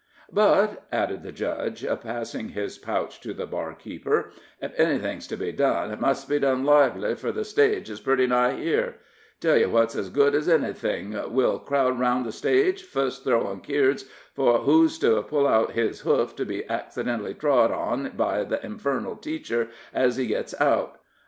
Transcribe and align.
But," 0.31 0.87
added 0.91 1.21
the 1.21 1.31
judge, 1.31 1.85
passing 2.01 2.49
his 2.49 2.79
pouch 2.79 3.19
to 3.21 3.35
the 3.35 3.45
barkeeper, 3.45 4.31
"if 4.59 4.79
anything's 4.79 5.27
to 5.27 5.37
be 5.37 5.51
done, 5.51 5.91
it 5.91 5.99
must 5.99 6.27
be 6.27 6.39
done 6.39 6.63
lively, 6.65 7.13
fur 7.13 7.31
the 7.31 7.45
stage 7.45 7.87
is 7.87 7.99
pretty 7.99 8.25
nigh 8.25 8.55
here. 8.55 8.95
Tell 9.41 9.55
ye 9.55 9.67
what's 9.67 9.95
ez 9.95 10.09
good 10.09 10.33
ez 10.33 10.47
ennything. 10.49 11.29
We'll 11.31 11.59
crowd 11.59 11.99
around 11.99 12.23
the 12.25 12.31
stage, 12.31 12.81
fust 12.81 13.23
throwin' 13.25 13.61
keards 13.61 14.05
for 14.33 14.57
who's 14.61 14.97
to 15.01 15.21
put 15.21 15.45
out 15.45 15.73
his 15.73 15.99
hoof 15.99 16.35
to 16.37 16.45
be 16.47 16.65
accidently 16.65 17.35
trod 17.35 17.69
onto 17.69 18.09
by 18.09 18.43
the 18.43 18.65
infernal 18.65 19.17
teacher 19.17 19.67
ez 19.93 20.15
he 20.17 20.25
gits 20.25 20.59
out. 20.59 20.99